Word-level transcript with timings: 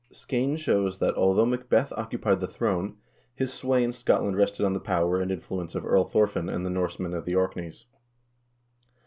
3 0.09 0.15
Skene 0.15 0.57
shows 0.57 0.97
that, 0.97 1.13
although 1.13 1.45
Macbeth 1.45 1.93
occupied 1.95 2.39
the 2.39 2.47
throne, 2.47 2.97
his 3.35 3.53
sway 3.53 3.83
in 3.83 3.91
Scotland 3.91 4.35
rested 4.35 4.65
on 4.65 4.73
the 4.73 4.79
power 4.79 5.21
and 5.21 5.29
influence 5.29 5.75
of 5.75 5.85
Earl 5.85 6.05
Thorfinn 6.05 6.49
and 6.49 6.65
the 6.65 6.71
Norsemen 6.71 7.13
of 7.13 7.25
the 7.25 7.35
Orkneys. 7.35 7.85